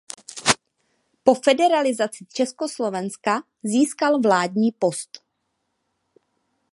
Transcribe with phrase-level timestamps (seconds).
[1.23, 5.23] Po federalizaci Československa získal vládní post.